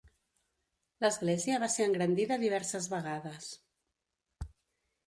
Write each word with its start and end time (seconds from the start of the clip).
L'església 1.05 1.59
va 1.65 1.69
ser 1.75 1.87
engrandida 1.89 2.39
diverses 2.45 2.89
vegades. 2.97 3.53